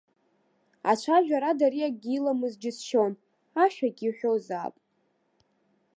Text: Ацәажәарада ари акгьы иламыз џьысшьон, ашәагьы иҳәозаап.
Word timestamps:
Ацәажәарада 0.91 1.63
ари 1.67 1.81
акгьы 1.87 2.11
иламыз 2.17 2.53
џьысшьон, 2.61 3.13
ашәагьы 3.63 4.05
иҳәозаап. 4.07 4.75